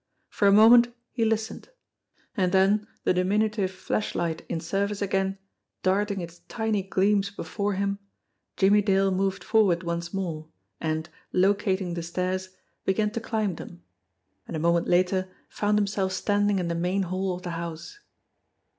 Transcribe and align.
For 0.29 0.47
a 0.47 0.51
moment 0.51 0.87
he 1.11 1.23
listened; 1.23 1.69
and 2.35 2.51
then, 2.51 2.87
the 3.03 3.13
diminutive 3.13 3.69
flashlight 3.69 4.43
in 4.49 4.59
service 4.59 4.99
again, 4.99 5.37
darting 5.83 6.21
its 6.21 6.39
tiny 6.47 6.81
gleams 6.81 7.29
before 7.29 7.73
him, 7.73 7.99
Jimmie 8.57 8.81
Dale 8.81 9.11
moved 9.11 9.43
forward 9.43 9.83
once 9.83 10.11
more, 10.11 10.47
and, 10.79 11.07
locating 11.31 11.93
the 11.93 12.01
stairs, 12.01 12.49
began 12.83 13.11
to 13.11 13.19
climb 13.21 13.57
them 13.57 13.83
and 14.47 14.57
a 14.57 14.59
moment 14.59 14.87
later 14.87 15.29
found 15.47 15.77
himself 15.77 16.13
standing 16.13 16.57
in 16.57 16.67
the 16.67 16.73
main 16.73 17.03
hall 17.03 17.35
of 17.35 17.43
the 17.43 17.51
house. 17.51 17.99